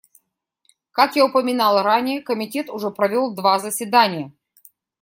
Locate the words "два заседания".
3.35-4.31